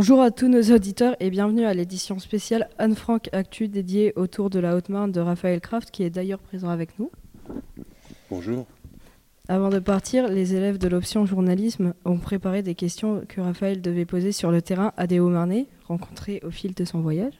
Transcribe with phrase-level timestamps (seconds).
[0.00, 4.58] Bonjour à tous nos auditeurs et bienvenue à l'édition spéciale Anne-Franck Actu dédiée autour de
[4.58, 7.10] la Haute-Marne de Raphaël Kraft qui est d'ailleurs présent avec nous.
[8.30, 8.66] Bonjour.
[9.48, 14.06] Avant de partir, les élèves de l'option journalisme ont préparé des questions que Raphaël devait
[14.06, 17.34] poser sur le terrain à des Hauts-Marnais rencontrés au fil de son voyage.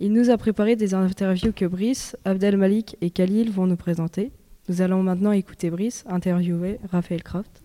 [0.00, 4.32] Il nous a préparé des interviews que Brice, Abdel Malik et Khalil vont nous présenter.
[4.68, 7.61] Nous allons maintenant écouter Brice interviewer Raphaël Kraft.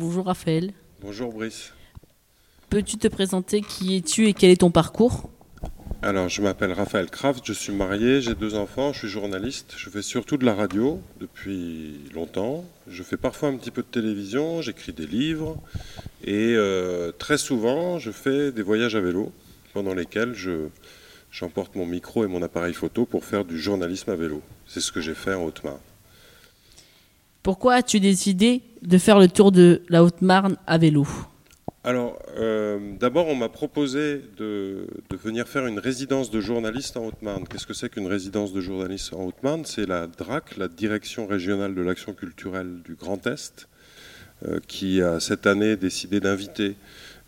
[0.00, 0.72] Bonjour Raphaël.
[1.02, 1.74] Bonjour Brice.
[2.70, 5.28] Peux-tu te présenter Qui es-tu et quel est ton parcours?
[6.00, 9.74] Alors, je m'appelle Raphaël Kraft, je suis marié, j'ai deux enfants, je suis journaliste.
[9.76, 12.64] Je fais surtout de la radio depuis longtemps.
[12.88, 15.58] Je fais parfois un petit peu de télévision, j'écris des livres.
[16.24, 19.34] Et euh, très souvent, je fais des voyages à vélo
[19.74, 20.68] pendant lesquels je,
[21.30, 24.40] j'emporte mon micro et mon appareil photo pour faire du journalisme à vélo.
[24.66, 25.76] C'est ce que j'ai fait en Haute-Marne.
[27.42, 31.06] Pourquoi as-tu décidé de faire le tour de la Haute-Marne à vélo?
[31.82, 37.44] Alors, euh, d'abord, on m'a proposé de, venir faire une résidence de journaliste en Haute-Marne.
[37.48, 39.64] Qu'est-ce que c'est qu'une résidence de journaliste en Haute-Marne?
[39.64, 43.68] C'est la DRAC, la Direction régionale de l'action culturelle du Grand Est,
[44.46, 46.76] euh, qui a cette année décidé d'inviter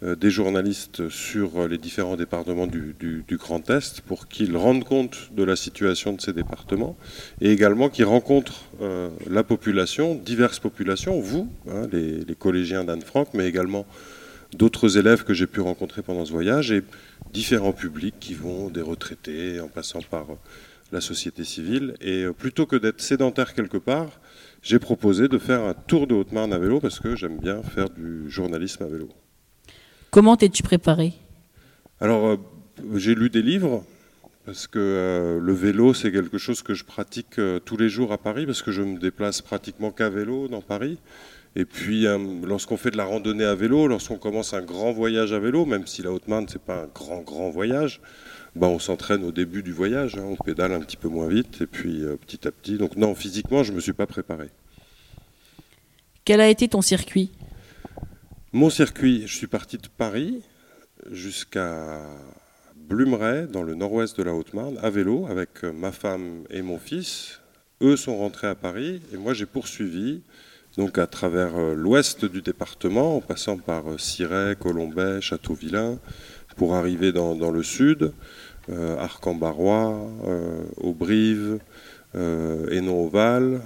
[0.03, 5.57] des journalistes sur les différents départements du, Grand Est pour qu'ils rendent compte de la
[5.57, 6.97] situation de ces départements
[7.41, 13.47] et également qu'ils rencontrent euh, la population, diverses populations, vous, hein, les, collégiens d'Anne-Franck, mais
[13.47, 13.87] également
[14.53, 16.83] d'autres élèves que j'ai pu rencontrer pendant ce voyage et
[17.33, 20.27] différents publics qui vont des retraités en passant par
[20.91, 21.95] la société civile.
[22.01, 24.21] Et euh, plutôt que d'être sédentaire quelque part,
[24.63, 27.89] j'ai proposé de faire un tour de Haute-Marne à vélo parce que j'aime bien faire
[27.91, 29.09] du journalisme à vélo.
[30.13, 31.15] Comment t'es-tu préparé?
[31.99, 32.37] Alors, euh,
[32.97, 33.83] j'ai lu des livres,
[34.45, 38.13] parce que euh, le vélo, c'est quelque chose que je pratique euh, tous les jours
[38.13, 40.99] à Paris, parce que je me déplace pratiquement qu'à vélo dans Paris.
[41.57, 45.33] Et puis, euh, lorsqu'on fait de la randonnée à vélo, lorsqu'on commence un grand voyage
[45.33, 48.03] à vélo, même si la Haute-Marne, c'est pas un grand, grand voyage,
[48.55, 51.63] ben, on s'entraîne au début du voyage, hein, on pédale un petit peu moins vite,
[51.63, 52.77] et puis petit à petit.
[52.77, 54.51] Donc, non, physiquement, je ne me suis pas préparé.
[56.27, 57.31] Quel a été ton circuit?
[58.53, 60.43] Mon circuit, je suis parti de Paris
[61.11, 62.01] jusqu'à
[62.77, 67.41] Blumeray, dans le nord-ouest de la Haute-Marne, à vélo, avec ma femme et mon fils.
[67.81, 70.23] Eux sont rentrés à Paris et moi j'ai poursuivi
[70.77, 75.99] donc à travers l'ouest du département, en passant par Cirey, Colombay, Châteauvillain,
[76.57, 78.13] pour arriver dans, le sud,
[78.69, 81.59] euh, Arc-en-Barrois, euh, Auberive,
[82.15, 83.61] euh, Hénon-Oval,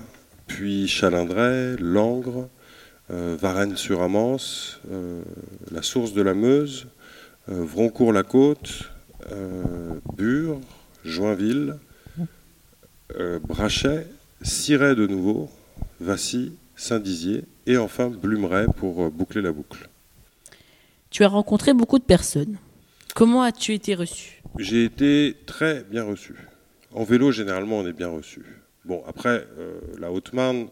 [0.47, 2.56] puis Chalindray, Langres, euh,
[3.09, 5.23] Varennes-sur-Amance, euh,
[5.71, 6.89] la source de la Meuse,
[7.49, 8.91] euh, Vroncourt-la-Côte,
[10.15, 10.61] Bure,
[11.05, 11.77] Joinville,
[13.43, 14.07] Brachet,
[14.43, 15.51] Cirey de nouveau,
[16.01, 19.89] Vassy, Saint-Dizier et enfin Blumeray pour boucler la boucle.
[21.11, 22.59] Tu as rencontré beaucoup de personnes.
[23.17, 24.43] Comment as-tu été reçu?
[24.59, 26.35] J'ai été très bien reçu.
[26.93, 28.45] En vélo, généralement, on est bien reçu.
[28.85, 30.69] Bon, après, euh, la Haute-Marne,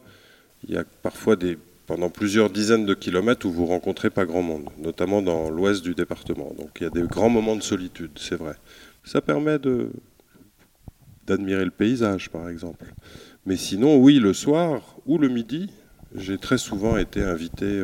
[0.69, 4.43] il y a parfois des pendant plusieurs dizaines de kilomètres où vous rencontrez pas grand
[4.43, 6.53] monde, notamment dans l'ouest du département.
[6.59, 8.55] Donc il y a des grands moments de solitude, c'est vrai.
[9.05, 9.91] Ça permet de
[11.27, 12.85] d'admirer le paysage, par exemple.
[13.47, 15.71] Mais sinon, oui, le soir ou le midi,
[16.15, 17.83] j'ai très souvent été invité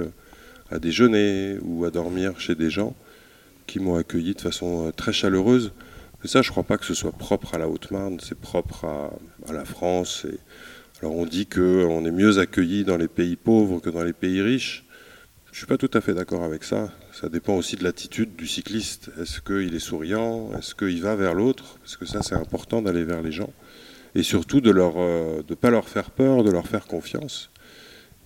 [0.70, 2.94] à déjeuner ou à dormir chez des gens
[3.66, 5.72] qui m'ont accueilli de façon très chaleureuse.
[6.22, 8.84] Mais ça, je ne crois pas que ce soit propre à la Haute-Marne, c'est propre
[8.84, 10.26] à, la France.
[11.00, 14.42] Alors on dit qu'on est mieux accueilli dans les pays pauvres que dans les pays
[14.42, 14.84] riches.
[15.46, 16.90] Je ne suis pas tout à fait d'accord avec ça.
[17.12, 19.10] Ça dépend aussi de l'attitude du cycliste.
[19.20, 20.50] Est-ce qu'il est souriant?
[20.56, 21.76] Est-ce qu'il va vers l'autre?
[21.80, 23.50] Parce que ça, c'est important d'aller vers les gens.
[24.14, 27.50] Et surtout de ne euh, de pas leur faire peur, de leur faire confiance.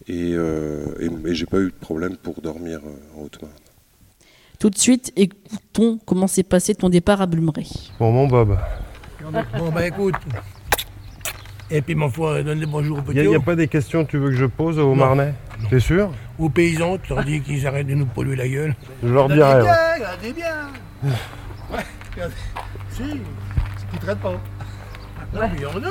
[0.06, 2.80] Et, euh, et, et j'ai pas eu de problème pour dormir
[3.16, 3.54] en Haute-Marne.
[4.58, 7.66] Tout de suite, écoutons comment s'est passé ton départ à Blumeray.
[7.98, 8.58] Bon, mon Bob.
[9.58, 10.14] Bon, bah écoute.
[11.70, 13.18] Et puis, ma foi, donne des bonjours aux petits.
[13.18, 15.34] Il n'y a, a, pas des questions que tu veux que je pose aux Marnais
[15.70, 18.74] T'es sûr Aux paysans, tu leur dis qu'ils arrêtent de nous polluer la gueule.
[19.02, 19.60] Je leur dirai.
[19.60, 20.68] Regardez bien, regardez bien.
[21.72, 22.34] ouais, regardez.
[22.90, 23.02] Si,
[23.92, 24.32] ils traitent pas.
[25.32, 25.88] Non, mais il y en a.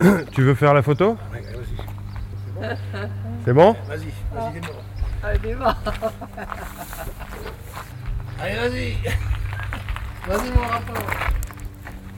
[0.00, 0.22] Hein.
[0.32, 1.42] tu veux faire la photo Ouais,
[2.60, 2.78] vas-y.
[3.44, 4.70] C'est bon Vas-y, vas-y, viens
[5.22, 5.76] Allez, va.
[8.40, 8.96] Allez, vas-y.
[10.26, 11.06] Vas-y, mon rapport.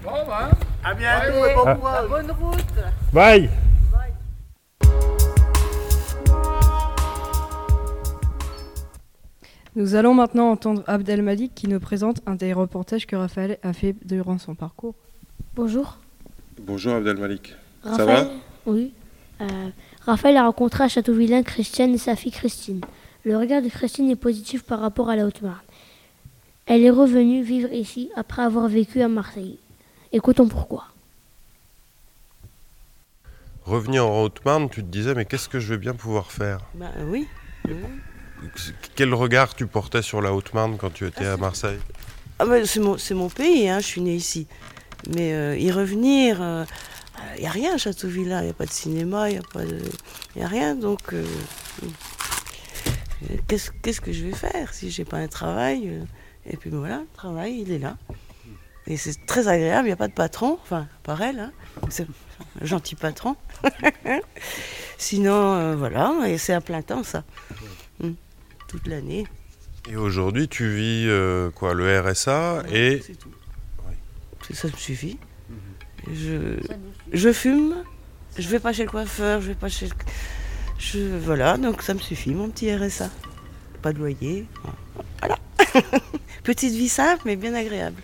[0.06, 0.50] Bon, bah.
[0.84, 2.08] À bientôt Allez, et bon courage.
[2.08, 2.64] Bonne route.
[3.12, 3.50] Bye
[9.74, 13.72] Nous allons maintenant entendre Abdel Malik qui nous présente un des reportages que Raphaël a
[13.72, 14.94] fait durant son parcours.
[15.56, 15.98] Bonjour.
[16.60, 17.56] Bonjour Abdel Malik.
[17.82, 18.30] Raphaël Ça va?
[18.66, 18.92] Oui.
[19.40, 19.44] Euh,
[20.02, 22.80] Raphaël a rencontré à Châteauvillain Christiane et sa fille Christine.
[23.24, 25.58] Le regard de Christine est positif par rapport à la Haute-Marne.
[26.66, 29.58] Elle est revenue vivre ici après avoir vécu à Marseille.
[30.16, 30.84] Écoutons pourquoi.
[33.66, 36.60] Revenir en Haute-Marne, tu te disais, mais qu'est-ce que je vais bien pouvoir faire?
[36.72, 37.28] Bah oui.
[38.94, 41.78] Quel regard tu portais sur la Haute-Marne quand tu étais à Marseille?
[42.38, 44.46] Ah bah, c'est mon, c'est mon pays, hein, je suis née ici.
[45.14, 46.40] Mais euh, y revenir,
[47.36, 49.48] il n'y a rien à Châteauvilla, il n'y a pas de cinéma, il n'y a,
[49.52, 49.82] pas de-
[50.34, 50.74] y a rien.
[50.76, 51.26] Donc, euh,
[51.82, 55.90] euh, qu'est-ce, qu'est-ce que je vais faire si j'ai pas un travail?
[55.90, 56.04] Euh,
[56.50, 57.98] Et puis voilà, le travail, il est là.
[58.88, 61.52] Et c'est très agréable, il n'y a pas de patron, enfin, par elle, hein.
[61.88, 62.06] c'est
[62.62, 63.36] un gentil patron.
[64.98, 67.24] Sinon, euh, voilà, et c'est à plein temps ça.
[68.00, 68.12] Mm.
[68.68, 69.26] Toute l'année.
[69.90, 73.32] Et aujourd'hui, tu vis euh, quoi Le RSA et C'est tout.
[74.52, 75.18] Ça me suffit.
[76.12, 76.58] Je,
[77.12, 77.74] je fume,
[78.38, 79.92] je vais pas chez le coiffeur, je vais pas chez le...
[80.78, 83.10] Je, voilà, donc ça me suffit, mon petit RSA.
[83.82, 84.46] Pas de loyer.
[85.18, 85.38] Voilà.
[86.44, 88.00] Petite vie simple, mais bien agréable.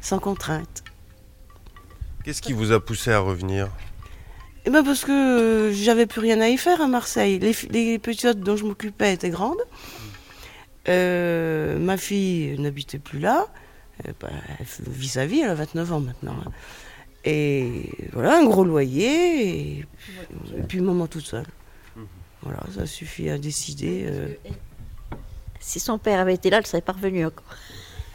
[0.00, 0.82] Sans contrainte.
[2.24, 3.68] qu'est-ce qui vous a poussé à revenir?
[4.66, 7.38] Eh ben parce que euh, j'avais plus rien à y faire à Marseille.
[7.38, 9.60] Les, les petits dont je m'occupais étaient grandes.
[10.88, 13.46] Euh, ma fille n'habitait plus là.
[14.06, 16.36] Euh, bah, elle vit sa vie, elle a 29 ans maintenant.
[16.46, 16.50] hein.
[17.24, 19.48] Et voilà, un gros loyer.
[19.78, 19.86] Et,
[20.56, 21.46] et puis maman toute seule.
[22.42, 24.04] Voilà, ça suffit à décider.
[24.06, 24.28] euh.
[25.60, 27.26] Si son père avait été là, elle serait pas revenue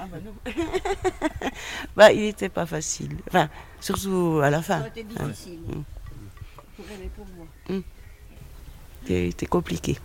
[0.05, 1.51] encore.
[1.95, 3.17] Bah, il n'était pas facile.
[3.27, 3.49] Enfin,
[3.79, 4.83] surtout à la fin.
[4.93, 5.59] difficile.
[5.67, 5.83] Mm.
[6.75, 7.81] Pour elle et pour moi.
[9.07, 9.97] Il était compliqué.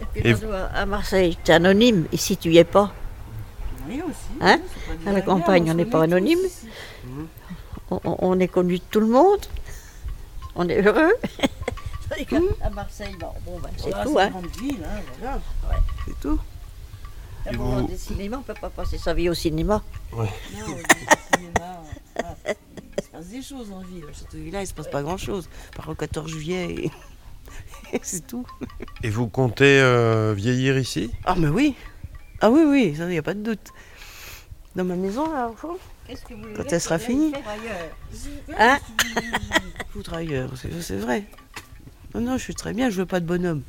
[0.00, 2.06] Et puis Et à- Marseille, tu es anonyme.
[2.12, 2.92] Ici, tu y es pas.
[3.88, 4.14] Oui, aussi.
[4.40, 4.60] Hein
[5.06, 6.38] À la campagne, on n'est pas anonyme.
[7.90, 9.40] On, on- on est connu de tout le monde.
[10.54, 11.12] On est heureux.
[12.28, 14.10] Qu'à- À Marseille, bon, bon, ben, c'est Voilà, tout.
[14.12, 14.30] une Hein.
[14.30, 15.40] grande ville, hein, voilà.
[16.06, 16.38] C'est tout.
[17.50, 19.82] Et vous- cinémas, on ne peut pas passer sa vie au cinéma.
[20.12, 20.26] Non, le
[21.36, 21.82] cinéma,
[22.14, 22.36] voilà.
[22.98, 24.04] Il se passe des choses en ville.
[24.08, 25.48] À Châteauvilla, il se passe pas grand-chose.
[25.76, 26.90] Par le 14 juillet, et...
[27.96, 28.46] et c'est tout.
[29.02, 31.10] Et vous comptez euh, vieillir ici?
[31.24, 31.74] Ah, mais oui.
[32.40, 33.68] Ah oui, oui, ça, il n'y a pas de doute.
[34.76, 35.76] Dans ma maison, là, au fond,
[36.56, 37.32] Quand elle sera finie
[38.58, 38.78] Hein?
[39.90, 41.24] Foutre ailleurs, c'est c'est vrai.
[42.14, 43.62] Non, non, je suis très bien, je veux pas de bonhomme.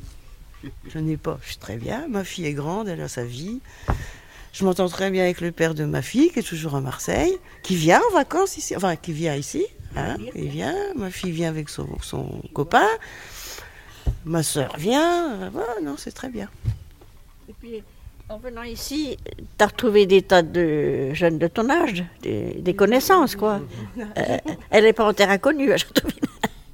[0.88, 2.06] Je n'ai pas, je suis très bien.
[2.08, 3.60] Ma fille est grande, elle a sa vie.
[4.52, 7.36] Je m'entends très bien avec le père de ma fille, qui est toujours à Marseille,
[7.62, 9.64] qui vient en vacances ici, enfin, qui vient ici.
[9.96, 12.86] Hein, il vient, ma fille vient avec son, son copain.
[14.24, 15.50] Ma soeur vient.
[15.82, 16.48] non, c'est très bien.
[17.48, 17.82] Et puis,
[18.28, 19.16] en venant ici,
[19.58, 23.60] tu as retrouvé des tas de jeunes de ton âge, des, des connaissances, quoi.
[24.16, 24.38] Euh,
[24.70, 25.76] elle n'est pas en terre inconnue à.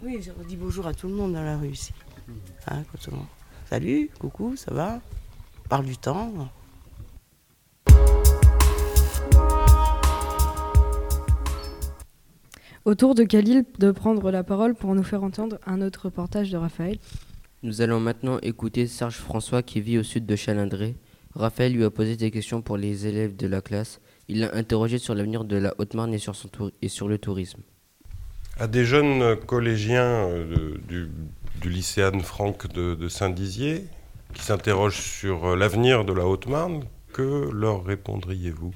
[0.02, 1.92] Oui, je dis bonjour à tout le monde dans la rue ici.
[2.68, 3.26] Hein, quand on-
[3.68, 5.00] Salut, coucou, ça va?
[5.64, 6.32] On Parle du temps.
[12.84, 16.50] Au tour de Khalil de prendre la parole pour nous faire entendre un autre reportage
[16.50, 16.98] de Raphaël.
[17.62, 20.94] Nous allons maintenant écouter Serge François qui vit au sud de Chalindré.
[21.34, 24.00] Raphaël lui a posé des questions pour les élèves de la classe.
[24.28, 27.18] Il l'a interrogé sur l'avenir de la Haute-Marne et, sur son tour- et sur le
[27.18, 27.60] tourisme.
[28.58, 31.08] À des jeunes collégiens euh, de- du,
[31.60, 33.84] du lycée Anne-Franck de, de Saint-Dizier
[34.34, 38.74] qui s'interrogent sur euh, l'avenir de la Haute-Marne, que leur répondriez-vous?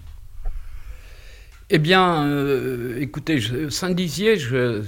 [1.68, 4.38] Eh bien, euh, écoutez, Saint-Dizier,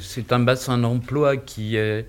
[0.01, 2.07] c'est un bassin d'emploi qui est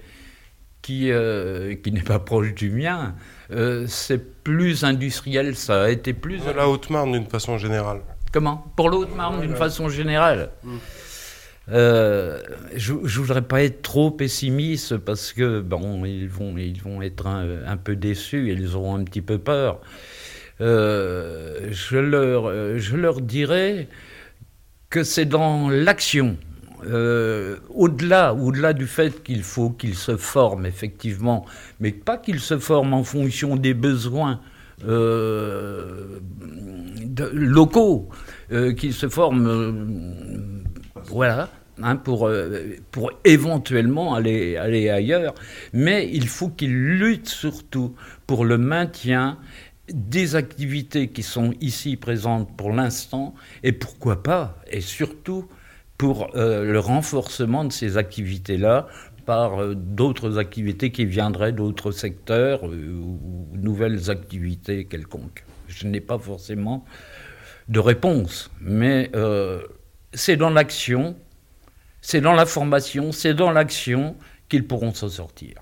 [0.82, 3.16] qui, euh, qui n'est pas proche du mien.
[3.52, 6.44] Euh, c'est plus industriel, ça a été plus.
[6.44, 8.02] De la Haute-Marne d'une façon générale.
[8.32, 8.72] Comment?
[8.76, 10.50] Pour l'Haute-Marne, d'une façon générale?
[11.72, 12.42] Euh,
[12.76, 17.26] je ne voudrais pas être trop pessimiste parce que bon, ils vont, ils vont être
[17.28, 19.80] un, peu déçus, ils auront un petit peu peur.
[20.62, 23.88] Euh, je, leur, je leur dirais
[24.90, 26.36] que c'est dans l'action.
[26.86, 31.46] Euh, au-delà, au-delà du fait qu'il faut qu'ils se forment effectivement,
[31.80, 34.42] mais pas qu'ils se forment en fonction des besoins
[37.32, 38.10] locaux,
[38.50, 40.62] qu'ils se forment,
[41.06, 41.50] voilà,
[41.82, 45.34] hein, pour, euh, pour éventuellement aller, aller ailleurs,
[45.74, 47.96] mais il faut qu'ils luttent surtout
[48.28, 49.38] pour le maintien
[49.92, 53.34] des activités qui sont ici présentes pour l'instant,
[53.64, 55.48] et pourquoi pas, et surtout
[55.98, 58.88] pour euh, le renforcement de ces activités-là
[59.26, 65.46] par euh, d'autres activités qui viendraient d'autres secteurs euh, ou nouvelles activités quelconques.
[65.68, 66.86] Je n'ai pas forcément
[67.70, 69.10] de réponse, mais
[70.14, 71.16] c'est dans l'action,
[72.02, 74.16] c'est dans la formation, c'est dans l'action
[74.50, 75.56] qu'ils pourront s'en sortir.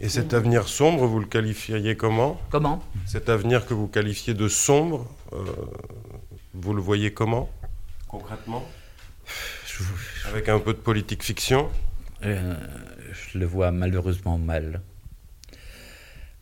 [0.00, 2.40] Et cet avenir sombre, vous le qualifieriez comment?
[2.50, 2.82] Comment?
[3.06, 5.44] Cet avenir que vous qualifiez de sombre, euh,
[6.54, 7.50] vous le voyez comment?
[8.08, 8.64] Concrètement?
[10.26, 11.70] Avec un peu de politique fiction?
[12.24, 12.54] Euh,
[13.12, 14.80] Je le vois malheureusement mal.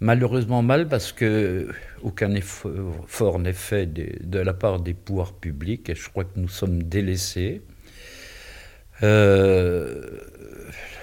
[0.02, 1.68] Malheureusement mal parce que
[2.02, 6.48] aucun effort n'est fait de, la part des pouvoirs publics et je crois que nous
[6.48, 7.60] sommes délaissés.
[9.02, 10.20] Euh,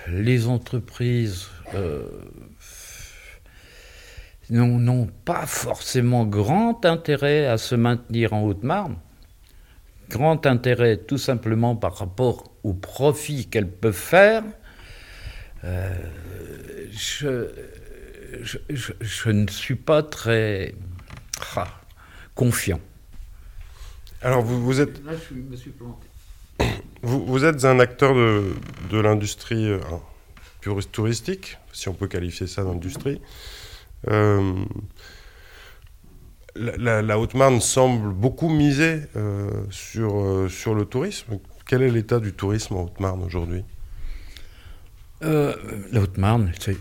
[0.07, 2.07] les entreprises euh,
[4.49, 8.95] n'ont pas forcément grand intérêt à se maintenir en Haute-Marne.
[10.09, 14.43] Grand intérêt tout simplement par rapport au profit qu'elles peuvent faire.
[15.65, 15.93] Euh,
[18.41, 20.75] je, je- je ne suis pas très
[21.55, 21.67] ah,
[22.35, 22.79] confiant.
[24.21, 26.07] Alors vous, vous êtes Là, je me suis planté.
[27.03, 28.53] Vous, vous êtes un acteur de,
[28.89, 29.79] de l'industrie euh,
[30.91, 33.21] touristique, si on peut qualifier ça d'industrie.
[34.07, 34.53] Euh,
[36.55, 41.39] la, la- la Haute-Marne semble beaucoup miser euh, sur, euh, sur le tourisme.
[41.67, 43.63] Quel est l'état du tourisme en Haute-Marne aujourd'hui?
[45.23, 45.55] Euh,
[45.91, 46.77] la Haute-Marne, c'est-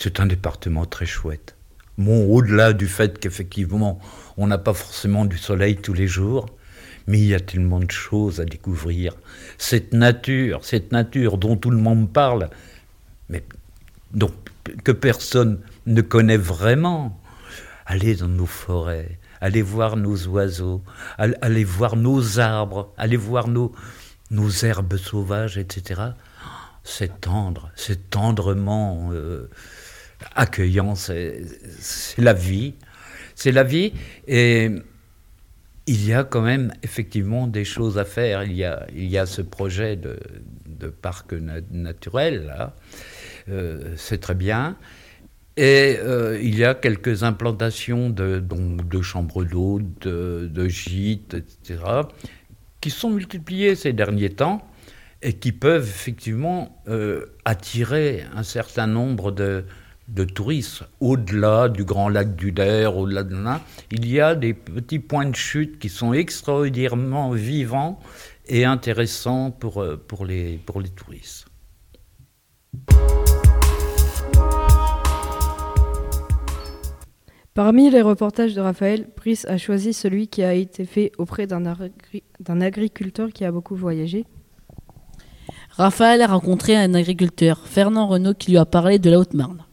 [0.00, 1.54] c'est un département très chouette.
[1.98, 4.00] Bon, au-delà du fait qu'effectivement,
[4.36, 6.46] on n'a pas forcément du soleil tous les jours,
[7.06, 9.14] mais il y a tellement de choses à découvrir.
[9.58, 12.48] Cette nature, cette nature dont tout le monde parle,
[13.28, 13.44] mais
[14.14, 14.30] dont,
[14.84, 17.20] que personne ne connaît vraiment.
[17.84, 20.82] Allez dans nos forêts, allez voir nos oiseaux,
[21.18, 23.72] all- allez voir nos arbres, allez voir nos,
[24.30, 26.00] nos herbes sauvages, etc.
[26.84, 29.50] C'est tendre, c'est tendrement euh,
[30.34, 31.42] accueillant, c'est
[32.18, 32.74] la vie.
[33.34, 33.92] C'est la vie
[34.28, 34.70] et
[35.86, 38.44] il y a quand même effectivement des choses à faire.
[38.44, 40.18] Il y a, il y a ce projet de,
[40.88, 42.74] parc na- naturel, là.
[43.48, 44.76] Euh, c'est très bien.
[45.56, 51.82] Et euh, il y a quelques implantations de, de chambres d'eau, de, de gîtes, etc.,
[52.80, 54.66] qui sont multipliées ces derniers temps
[55.22, 59.64] et qui peuvent effectivement euh, attirer un certain nombre de,
[60.10, 60.82] de touristes.
[61.00, 65.26] Au-delà du grand lac du Der, au-delà de là, il y a des petits points
[65.26, 68.00] de chute qui sont extraordinairement vivants
[68.46, 71.46] et intéressants pour, euh, pour, les, pour les touristes.
[77.54, 81.66] Parmi les reportages de Raphaël, Brice a choisi celui qui a été fait auprès d'un
[81.66, 84.24] agri- d'un agriculteur qui a beaucoup voyagé.
[85.70, 89.64] Raphaël a rencontré un agriculteur, Fernand Renault, qui lui a parlé de la Haute-Marne.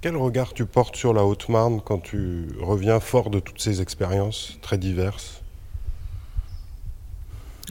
[0.00, 4.56] Quel regard tu portes sur la Haute-Marne quand tu reviens fort de toutes ces expériences
[4.62, 5.42] très diverses?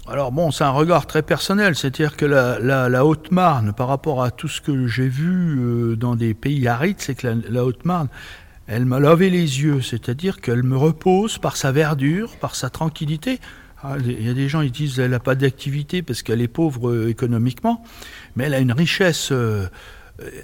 [0.08, 4.48] Alors bon, c'est un regard très personnel, c'est-à-dire que la, Haute-Marne, par rapport à tout
[4.48, 8.10] ce que j'ai vu euh, dans des pays arides, c'est que la, Haute-Marne,
[8.68, 13.40] elle m'a lavé les yeux, c'est-à-dire qu'elle me repose par sa verdure, par sa tranquillité.
[13.82, 16.48] Ah, Il y a des gens qui disent qu'elle n'a pas d'activité parce qu'elle est
[16.48, 17.84] pauvre euh, économiquement,
[18.36, 19.68] mais elle a une richesse euh,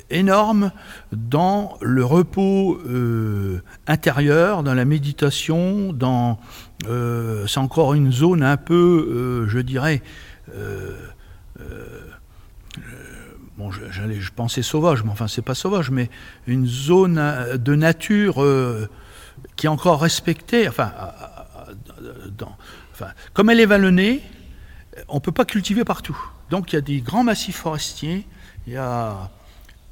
[0.09, 0.71] énorme
[1.11, 6.39] dans le repos euh, intérieur, dans la méditation, dans
[6.87, 10.01] euh, c'est encore une zone un peu, euh, je dirais,
[10.55, 10.95] euh,
[11.59, 11.87] euh,
[13.57, 16.09] bon, je- je pensais sauvage, mais enfin c'est pas sauvage, mais
[16.47, 18.87] une zone euh, de nature euh,
[19.55, 20.91] qui est encore respectée, enfin,
[23.33, 24.21] comme elle est vallonnée,
[25.07, 26.17] on peut pas cultiver partout.
[26.49, 28.25] Donc il y a des grands massifs forestiers,
[28.67, 29.29] il y a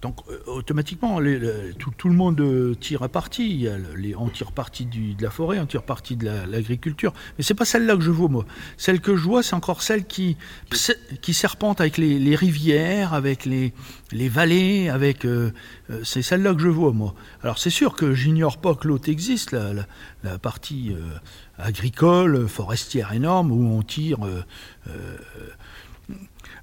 [0.03, 1.17] donc euh, automatiquement
[1.97, 3.49] tout, le monde euh, tire à parti.
[3.49, 6.25] Il y a le- les- on tire parti de la forêt, on tire parti de
[6.25, 7.13] la- l'agriculture.
[7.37, 8.45] Mais c'est pas celle-là que je vois moi.
[8.75, 10.35] Celle que je vois, c'est encore celle qui
[11.31, 13.73] serpente avec les, rivières, avec les,
[14.27, 15.51] vallées, avec euh,
[16.03, 17.15] c'est celle-là que je vois moi.
[17.41, 19.87] Alors c'est sûr que j'ignore pas que l'autre existe, la, la-
[20.25, 20.93] la partie
[21.57, 24.19] agricole, forestière énorme où on tire.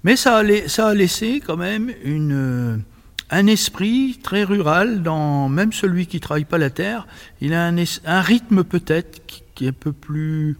[0.04, 2.82] mais ça a, laissé quand même une,
[3.30, 7.06] un esprit très rural dans même celui qui travaille pas la terre.
[7.40, 10.56] Il a un, es- un rythme peut-être qui, qui est un peu plus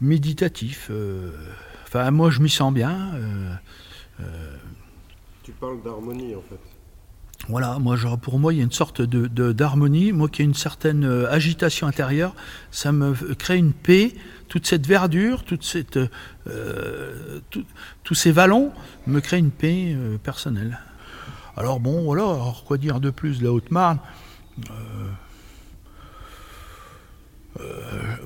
[0.00, 0.88] méditatif.
[0.90, 1.30] euh.
[1.86, 3.12] Enfin, moi, je m'y sens bien.
[3.14, 3.54] euh,
[4.20, 4.56] euh,
[5.42, 6.58] Tu parles d'harmonie en fait.
[7.48, 10.12] voilà, moi, genre, pour moi, il y a une sorte de, d'harmonie.
[10.12, 12.34] Moi qui ai une certaine agitation intérieure,
[12.70, 14.14] ça me crée une paix.
[14.48, 15.98] Toute cette verdure, toute cette,
[17.50, 17.64] tout-
[18.02, 18.72] tous ces vallons
[19.06, 20.78] me créent une paix personnelle.
[21.60, 23.98] Alors bon, voilà, alors, quoi dire de plus de la Haute-Marne?
[24.70, 24.72] Euh,
[27.60, 28.16] euh,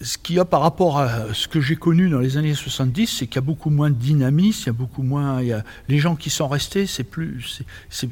[0.00, 3.06] ce qu'il y a par rapport à ce que j'ai connu dans les années 70,
[3.06, 5.40] c'est qu'il y a beaucoup moins de dynamisme, il y a beaucoup moins.
[5.40, 7.62] il y a- les gens qui sont restés, c'est plus,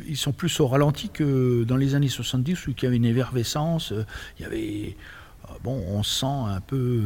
[0.07, 3.05] ils sont plus au ralenti que dans les années 70 où il y avait une
[3.05, 3.91] effervescence.
[3.91, 4.05] euh,
[4.39, 4.97] Il y avait.
[5.65, 7.03] Bon, on se sent un peu,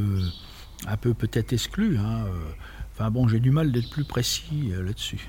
[0.86, 1.96] un peu peut-être exclu.
[1.96, 2.26] hein.
[2.92, 5.26] Enfin bon, j'ai du mal d'être plus précis là-dessus.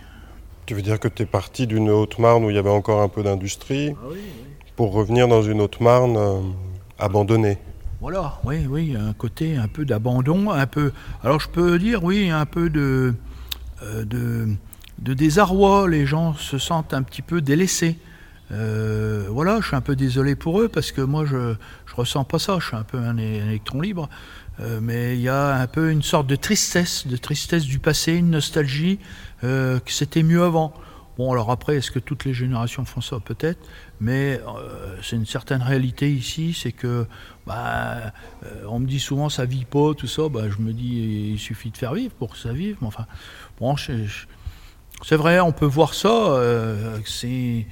[0.67, 3.07] Tu veux dire que tu es parti d'une Haute-Marne où il y avait encore un
[3.07, 3.95] peu d'industrie
[4.75, 6.41] pour revenir dans une Haute-Marne euh,
[6.99, 7.57] abandonnée?
[8.01, 10.91] Voilà, oui, oui, un côté un peu d'abandon, un peu.
[11.23, 13.13] Alors je peux dire, oui, un peu de,
[13.81, 14.49] euh, de,
[14.99, 15.87] de désarroi.
[15.87, 17.97] Les gens se sentent un petit peu délaissés.
[18.51, 21.55] Euh, voilà, je suis un peu désolé pour eux parce que moi je
[21.85, 22.57] je ressens pas ça.
[22.59, 24.09] Je suis un peu un électron libre,
[24.59, 28.13] Euh, mais il y a un peu une sorte de tristesse, de tristesse du passé,
[28.13, 28.99] une nostalgie
[29.43, 30.73] euh, que c'était mieux avant.
[31.17, 33.19] Bon, alors après, est-ce que toutes les générations font ça?
[33.19, 33.59] Peut-être,
[33.99, 37.07] mais euh, c'est une certaine réalité ici, c'est que
[37.47, 38.13] bah,
[38.67, 40.29] on me dit souvent ça vit pas, tout ça.
[40.29, 42.77] Bah, je me dis il suffit de faire vivre pour que ça vive.
[42.81, 43.07] Mais enfin,
[43.59, 46.39] bon, c'est vrai, on peut voir ça.
[47.05, 47.65] c'est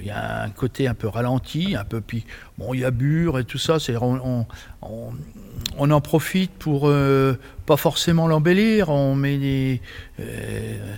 [0.00, 2.24] il y a un côté un peu ralenti, un peu puis
[2.58, 3.78] bon, il y a Bure et tout ça.
[3.78, 4.46] C'est on, on,
[4.82, 5.12] on-
[5.78, 7.34] on en profite pour euh,
[7.66, 8.88] pas forcément l'embellir.
[8.88, 9.80] On met des
[10.20, 10.96] euh,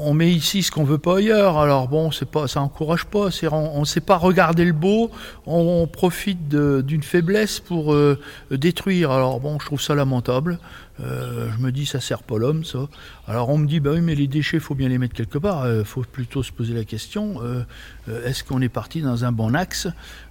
[0.00, 1.58] on met ici ce qu'on veut pas ailleurs.
[1.58, 3.28] Alors bon, c'est pas, ça encourage pas.
[3.52, 5.10] On ne sait pas regarder le beau.
[5.46, 8.18] On, profite d'une faiblesse pour euh,
[8.50, 9.10] détruire.
[9.10, 10.58] Alors bon, je trouve ça lamentable.
[11.00, 12.88] Euh, je me dis, ça sert pas l'homme, ça.
[13.28, 15.70] Alors on me dit, bah oui, mais les déchets, faut bien les mettre quelque part.
[15.70, 17.06] Il faut plutôt se poser la question
[17.42, 17.64] euh,
[18.08, 19.88] euh, est-ce qu'on est parti dans un bon axe?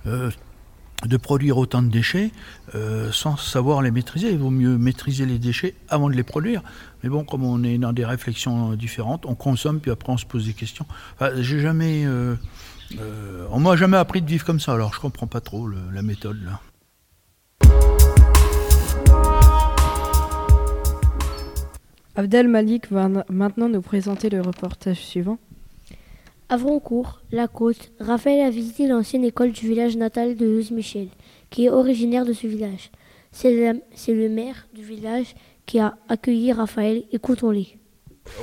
[0.07, 0.31] Euh,
[1.03, 2.31] de produire autant de déchets
[2.73, 4.31] euh, sans savoir les maîtriser.
[4.31, 6.63] Il vaut mieux maîtriser les déchets avant de les produire.
[7.03, 10.25] Mais bon, comme on est dans des réflexions différentes, on consomme, puis après on se
[10.25, 10.85] pose des questions.
[11.15, 12.05] Enfin, j'ai jamais...
[12.05, 12.35] euh,
[12.99, 16.01] euh, on m'a jamais appris de vivre comme ça, alors je comprends pas trop la
[16.01, 16.39] méthode.
[22.17, 25.37] Abdel Malik va maintenant nous présenter le reportage suivant.
[26.47, 31.07] À Vroncourt, la côte, Raphaël a visité l'ancienne école du village natal de Louise Michel,
[31.49, 32.91] qui est originaire de ce village.
[33.31, 37.03] C'est la- c'est le maire du village qui a accueilli Raphaël.
[37.11, 37.77] Écoutons-les.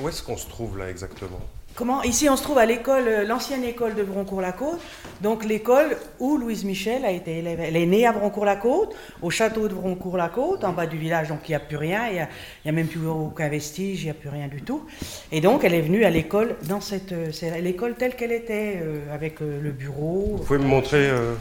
[0.02, 1.40] Où est-ce qu'on se trouve là exactement?
[1.74, 2.02] Comment?
[2.02, 4.78] Ici, on se trouve à l'école, euh, l'ancienne école de Broncourt-la-Côte.
[5.22, 7.60] Donc, l'école où Louise Michel a été élève.
[7.60, 11.28] Elle est née à Broncourt-la-Côte, au château de Broncourt-la-Côte, en bas du village.
[11.28, 12.08] Donc, il n'y a plus rien.
[12.08, 14.02] Il n'y a, même plus aucun vestige.
[14.02, 14.84] Il n'y a plus rien du tout.
[15.30, 17.30] Et donc, elle est venue à l'école dans cette, euh,
[17.62, 20.34] l'école telle qu'elle était, euh, avec euh, le bureau.
[20.36, 21.34] Vous pouvez me montrer, euh,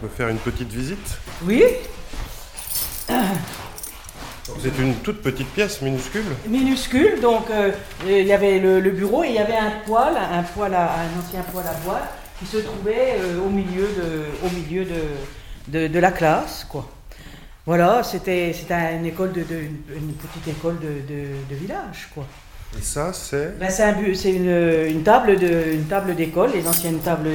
[0.00, 1.18] me faire une petite visite?
[1.44, 1.64] Oui.
[4.62, 6.24] C'est une toute petite pièce minuscule.
[6.48, 7.72] minuscule, donc euh,
[8.06, 10.84] il y avait le, le bureau et il y avait un poêle, un poêle à,
[10.94, 12.00] un ancien poêle à bois
[12.38, 15.00] qui se trouvait euh, au milieu de, au milieu de,
[15.68, 16.88] de, de la classe, quoi.
[17.64, 19.64] Voilà, c'était c'était une école de, de-
[19.96, 21.14] une, petite école de,
[21.50, 22.24] de, village, quoi.
[22.78, 23.58] Et ça, c'est.
[23.58, 27.28] Ben, c'est un une, une table de une table d'école, les anciennes tables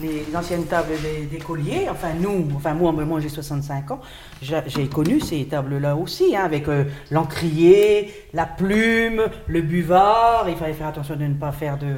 [0.00, 0.92] les anciennes tables
[1.30, 1.88] d'écoliers.
[1.90, 4.00] Enfin nous, enfin moi, moi j'ai 65 ans,
[4.42, 10.46] j'ai connu ces tables-là aussi, hein, avec euh, l'encrier, la plume, le buvard.
[10.48, 11.94] Il fallait faire attention de ne pas faire de,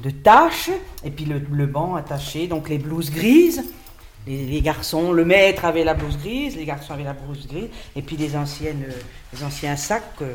[0.00, 0.70] de taches.
[1.04, 3.64] Et puis le, le banc attaché, donc les blouses grises.
[4.28, 8.02] Les, garçons, le maître avait la blouse grise, les garçons avaient la blouse grise, et
[8.02, 8.84] puis des anciennes,
[9.40, 10.02] anciens sacs.
[10.20, 10.34] euh,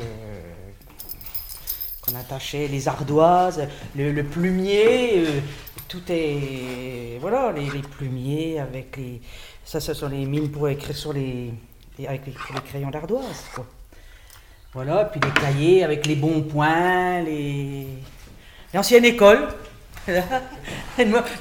[2.02, 5.40] qu'on attachait, les ardoises, le, le plumier, euh,
[5.92, 7.18] tout est.
[7.20, 9.20] Voilà, les, plumiers avec les.
[9.62, 11.52] Ça, ce sont les mines pour écrire sur les.
[12.08, 12.32] avec les,
[12.66, 13.66] crayons d'ardoise, quoi.
[14.72, 17.86] Voilà, puis les cahiers avec les bons points, les.
[18.72, 19.48] L'ancienne école.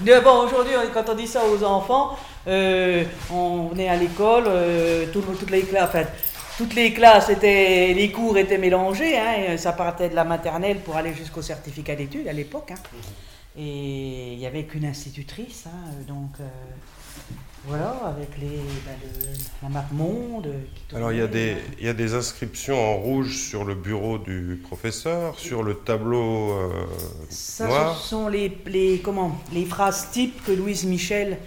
[0.02, 5.22] D'abord, aujourd'hui, quand on dit ça aux enfants, euh, on est à l'école, euh, tout-
[5.22, 6.04] toutes les classes, enfin,
[6.58, 10.98] toutes les classes étaient, les cours étaient mélangés, hein, ça partait de la maternelle pour
[10.98, 12.72] aller jusqu'au certificat d'études à l'époque.
[12.72, 12.98] hein.
[13.58, 16.44] Et il n'y avait qu'une institutrice, hein, donc euh,
[17.66, 19.28] voilà, avec les, ben, le-
[19.62, 20.48] la map monde.
[20.48, 23.66] euh, qui Alors il y, a des, il y a des inscriptions en rouge sur
[23.66, 26.70] le bureau du professeur, sur le tableau euh,
[27.30, 27.98] Ça, noir.
[27.98, 31.38] ce sont les, les, comment, les phrases types que Louise Michel,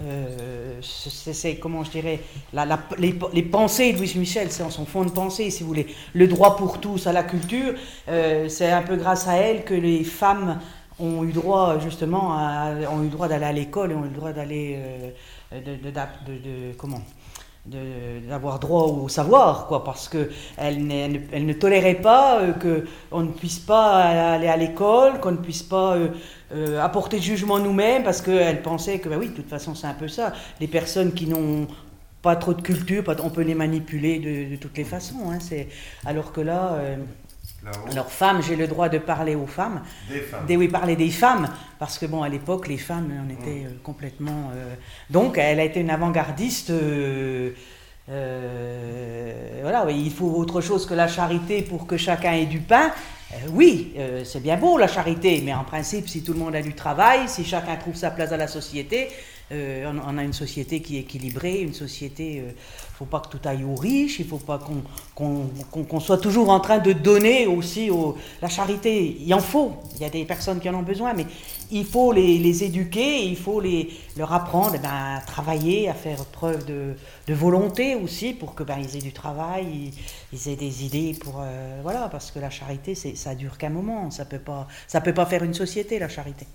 [0.00, 2.20] euh, c'est, comment je dirais,
[2.54, 5.62] la- la- les, les pensées de Louise Michel, c'est en son fond de pensée, si
[5.62, 5.94] vous voulez.
[6.14, 7.74] Le droit pour tous à la culture,
[8.08, 10.58] euh, c'est un peu grâce à elle que les femmes
[11.02, 14.32] ont eu droit justement à- ont eu droit d'aller à l'école et ont eu droit
[14.32, 17.02] d'aller euh, de, comment
[17.64, 22.86] d'avoir droit au savoir, quoi, parce que elle, ne, elle ne tolérait pas euh, que
[23.12, 24.02] on ne puisse pas
[24.34, 26.08] aller à l'école, qu'on ne puisse pas euh,
[26.54, 29.86] euh, apporter de jugement nous-mêmes, parce qu'elle pensait que, bah oui, de toute façon, c'est
[29.86, 30.32] un peu ça.
[30.60, 31.68] Les personnes qui n'ont
[32.20, 35.30] pas trop de culture, on peut les manipuler de, de toutes les façons.
[35.30, 35.68] hein, c'est-
[36.04, 36.76] alors que là,
[37.90, 39.82] alors femmes, j'ai le droit de parler aux femmes.
[40.08, 40.46] Des femmes.
[40.48, 41.48] oui, parler des femmes,
[41.78, 44.50] parce que bon, à l'époque, les femmes, on était euh, complètement.
[44.54, 44.74] euh,
[45.10, 46.70] donc, elle a été une avant-gardiste.
[46.70, 47.50] euh,
[48.08, 52.58] euh, voilà, oui, il faut autre chose que la charité pour que chacun ait du
[52.60, 52.90] pain.
[53.52, 53.94] Oui,
[54.24, 57.20] c'est bien beau la charité, mais en principe, si tout le monde a du travail,
[57.28, 59.08] si chacun trouve sa place dans la société,
[59.50, 62.42] on, on a une société qui est équilibrée, une société.
[63.02, 64.60] Faut pas que tout aille aux riches, il faut pas
[65.16, 69.16] qu'on soit toujours en train de donner aussi au, la charité.
[69.18, 71.26] Il en faut, il y a des personnes qui en ont besoin, mais
[71.72, 76.24] il faut les, éduquer, il faut les, leur apprendre eh ben, à travailler, à faire
[76.26, 76.94] preuve de,
[77.34, 79.90] volonté aussi pour que ben, aient du travail,
[80.32, 84.12] ils, aient des idées pour euh, voilà parce que la charité ça dure qu'un moment,
[84.12, 86.46] ça peut peut pas faire une société la charité.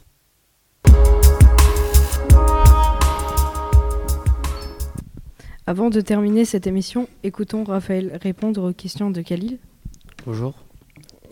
[5.70, 9.58] Avant de terminer cette émission, écoutons Raphaël répondre aux questions de Khalil.
[10.26, 10.56] Bonjour.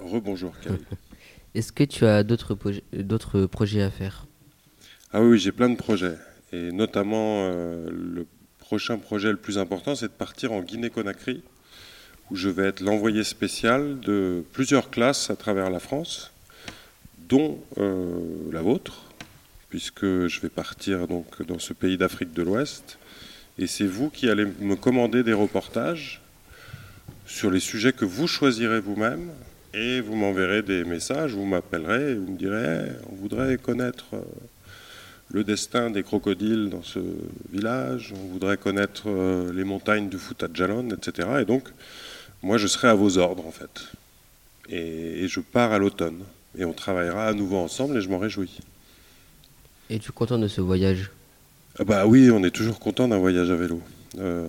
[0.03, 0.79] Rebonjour, Khalil.
[1.55, 4.27] Est-ce que tu as d'autres proje- d'autres projets à faire?
[5.13, 6.15] Ah oui, oui, j'ai plein de projets.
[6.51, 8.27] Et notamment, euh, le
[8.59, 11.41] prochain projet le plus important, c'est de partir en Guinée-Conakry,
[12.29, 16.31] où je vais être l'envoyé spécial de plusieurs classes à travers la France,
[17.29, 18.19] dont euh,
[18.51, 19.03] la vôtre,
[19.69, 22.97] puisque je vais partir donc dans ce pays d'Afrique de l'Ouest.
[23.57, 26.21] Et c'est vous qui allez me commander des reportages
[27.25, 29.29] sur les sujets que vous choisirez vous-même.
[29.73, 34.21] Et vous m'enverrez des messages, vous m'appellerez vous me direz on voudrait connaître euh,
[35.31, 36.99] le destin des crocodiles dans ce
[37.51, 41.27] village, on voudrait connaître euh, les montagnes du Fouta-Djallon, etc.
[41.41, 41.67] Et donc,
[42.41, 43.87] moi, je serai à vos ordres, en fait.
[44.69, 46.19] Et, je pars à l'automne.
[46.57, 48.59] Et on travaillera à nouveau ensemble et je m'en réjouis.
[49.89, 51.11] Es-tu content de ce voyage?
[51.83, 53.81] Bah oui, on est toujours content d'un voyage à vélo.
[54.19, 54.47] Euh,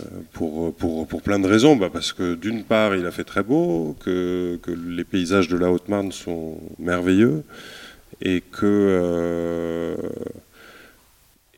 [0.00, 1.76] euh, pour, pour, pour plein de raisons.
[1.76, 5.56] Bah parce que d'une part, il a fait très beau, que, que les paysages de
[5.56, 7.44] la Haute-Marne sont merveilleux,
[8.22, 9.96] et que, euh,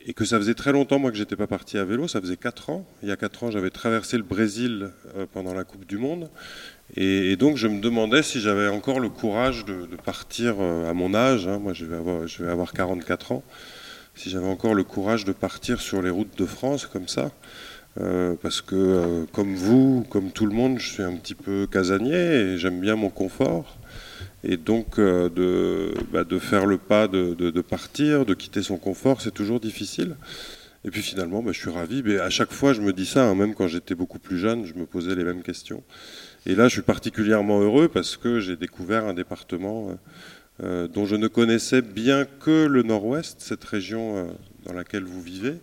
[0.07, 2.09] et que ça faisait très longtemps, moi, que j'étais pas parti à vélo.
[2.09, 2.87] Ça faisait 4 ans.
[3.03, 4.91] Il y a 4 ans, j'avais traversé le Brésil
[5.33, 6.29] pendant la Coupe du Monde.
[6.97, 11.49] Et, donc, je me demandais si j'avais encore le courage de, partir à mon âge.
[11.49, 11.59] hein.
[11.59, 13.43] Moi, je vais, avoir, je vais avoir 44 ans.
[14.15, 17.33] Si j'avais encore le courage de partir sur les routes de France comme ça.
[18.01, 21.69] Euh, parce que, euh, comme vous, comme tout le monde, je suis un petit peu
[21.71, 23.79] casanier et j'aime bien mon confort.
[24.43, 29.21] Et donc, euh, de, bah, de faire le pas de partir, de quitter son confort,
[29.21, 30.17] c'est toujours difficile.
[30.85, 32.03] Et puis finalement, bah, je suis ravi.
[32.05, 34.65] Mais à chaque fois, je me dis ça, hein, même quand j'étais beaucoup plus jeune,
[34.65, 35.83] je me posais les mêmes questions.
[36.47, 39.97] Et là, je suis particulièrement heureux parce que j'ai découvert un département
[40.63, 44.25] euh, dont je ne connaissais bien que le nord-ouest, cette région euh,
[44.67, 45.55] dans laquelle vous vivez,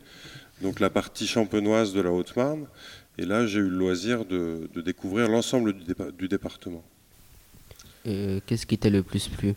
[0.61, 2.65] donc la partie champenoise de la Haute-Marne.
[3.17, 6.83] Et là, j'ai eu le loisir de, de découvrir l'ensemble du, dépa- du département.
[8.03, 9.53] Qu'est-ce qui t'a le plus plu?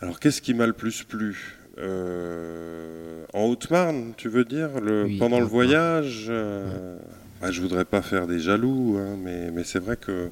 [0.00, 1.56] Alors, qu'est-ce qui m'a le plus plu?
[1.78, 6.98] Euh, En Haute-Marne, tu veux dire le, Oui, Pendant en le voyage euh,
[7.40, 10.30] bah, Je voudrais pas faire des jaloux, hein, mais, mais c'est vrai que,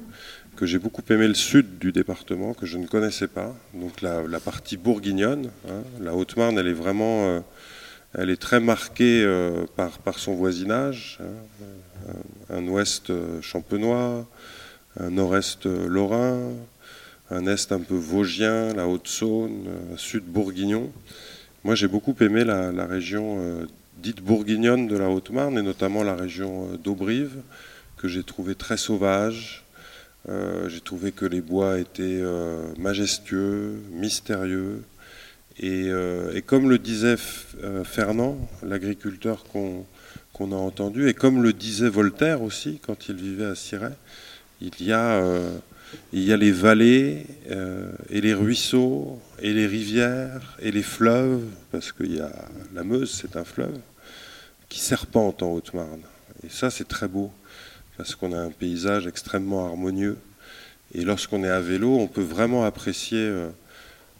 [0.61, 3.55] que j'ai beaucoup aimé le sud du département, que je ne connaissais pas.
[3.73, 5.49] Donc, la, partie bourguignonne.
[5.67, 5.81] hein.
[5.99, 7.25] la Haute-Marne, elle est vraiment.
[7.25, 7.39] euh,
[8.13, 11.17] elle est très marquée euh, par, par son voisinage.
[11.19, 12.13] hein.
[12.51, 14.27] Un, un ouest euh, champenois,
[14.99, 16.37] un nord-est euh, lorrain,
[17.31, 20.91] un est un peu vosgien, la Haute-Saône, un sud bourguignon.
[21.63, 23.65] Moi, j'ai beaucoup aimé la, la région euh,
[23.97, 27.37] dite bourguignonne de la Haute-Marne, et notamment la région euh, d'Aubrive,
[27.97, 29.63] que j'ai trouvé très sauvage.
[30.29, 34.83] Euh, j'ai trouvé que les bois étaient euh, majestueux, mystérieux.
[35.59, 37.17] Et, euh, et comme le disait
[37.83, 43.55] Fernand, l'agriculteur qu'on a entendu, et comme le disait Voltaire aussi quand il vivait à
[43.55, 43.93] Siret,
[44.61, 45.21] il y a,
[46.13, 47.25] il y a les vallées
[48.09, 52.31] et les ruisseaux et les rivières et les fleuves, parce qu'il y a
[52.73, 53.77] la Meuse, c'est un fleuve,
[54.69, 56.01] qui serpente en Haute-Marne.
[56.43, 57.31] Et ça, c'est très beau,
[58.01, 60.17] parce qu'on a un paysage extrêmement harmonieux.
[60.95, 63.49] Et lorsqu'on est à vélo, on peut vraiment apprécier euh,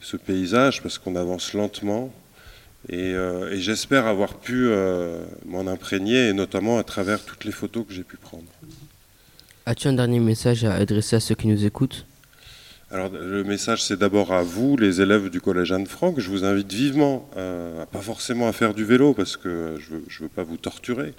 [0.02, 2.14] ce paysage, parce qu'on avance lentement.
[2.90, 7.88] Et, euh, j'espère avoir pu euh, m'en imprégner, et notamment à travers toutes les photos
[7.88, 8.46] que j'ai pu prendre.
[9.66, 12.06] As-tu un dernier message à adresser à ceux qui nous écoutent?
[12.94, 16.20] Alors le message c'est d'abord à vous, les élèves du collège Anne-Franck.
[16.20, 20.04] Je vous invite vivement, euh, pas forcément à faire du vélo parce que je veux,
[20.10, 21.14] je veux pas vous torturer,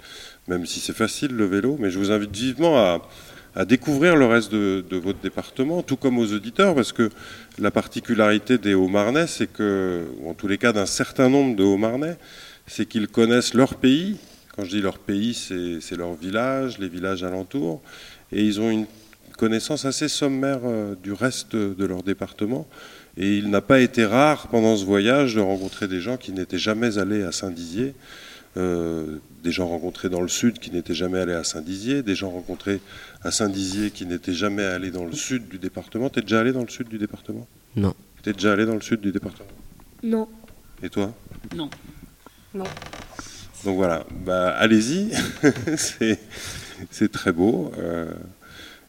[0.47, 4.51] même si c'est facile le vélo, mais je vous invite vivement à, découvrir le reste
[4.51, 7.09] de, votre département, tout comme aux auditeurs, parce que
[7.57, 11.63] la particularité des Hauts-Marnais, c'est que, ou en tous les cas d'un certain nombre de
[11.63, 12.17] Hauts-Marnais,
[12.67, 14.17] c'est qu'ils connaissent leur pays
[14.55, 17.81] Quand je dis leur pays, c'est leur village, les villages alentours.
[18.31, 18.85] Et ils ont une
[19.37, 22.67] connaissance assez sommaire euh, du reste de leur département.
[23.17, 26.57] Et il n'a pas été rare pendant ce voyage de rencontrer des gens qui n'étaient
[26.57, 27.93] jamais allés à Saint-Dizier,
[28.57, 32.31] euh, des gens rencontrés dans le sud qui n'étaient jamais allés à Saint-Dizier, des gens
[32.31, 32.81] rencontrés
[33.21, 36.09] à Saint-Dizier qui n'étaient jamais allés dans le sud du département.
[36.09, 37.47] T'es déjà allé dans le sud du département?
[37.75, 37.93] Non.
[38.23, 39.49] T'es déjà allé dans le sud du département?
[40.01, 40.27] Non.
[40.81, 41.13] Et toi?
[41.55, 41.69] Non.
[42.53, 42.65] Non.
[43.63, 45.11] Donc voilà, bah, allez-y,
[45.77, 46.19] c'est
[46.91, 47.71] c'est très beau.
[47.77, 48.11] Euh,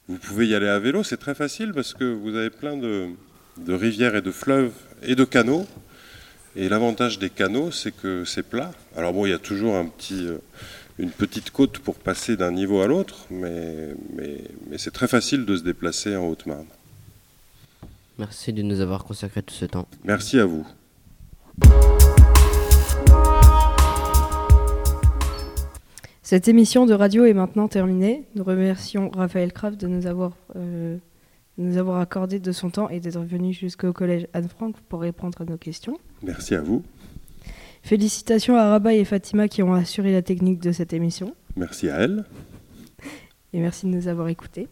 [0.09, 3.09] vous pouvez y aller à vélo, c'est très facile parce que vous avez plein de,
[3.59, 5.67] de rivières et de fleuves et de canaux.
[6.57, 8.71] Et l'avantage des canaux, c'est que c'est plat.
[8.97, 10.39] Alors bon, il y a toujours un petit, euh,
[10.99, 15.47] une petite côte pour passer d'un niveau à l'autre, mais, mais, mais c'est très facile
[15.47, 16.67] de se déplacer en Haute-Marne.
[18.19, 19.89] Merci de nous avoir consacré tout ce temps.
[20.05, 20.65] Merci à vous.
[26.35, 28.25] Cette émission de radio est maintenant terminée.
[28.35, 30.97] Nous remercions Raphaël Kraft de nous avoir, euh,
[31.59, 35.41] de nous avoir accordé de son temps et d'être venu jusqu'au collège Anne-Franck pour répondre
[35.41, 35.97] à nos questions.
[36.25, 36.83] Merci à vous.
[37.85, 41.37] Félicitations à Rabat et Fatima qui ont assuré la technique de cette émission.
[41.55, 42.25] Merci à elle.
[43.53, 44.67] Et merci de nous avoir écoutés.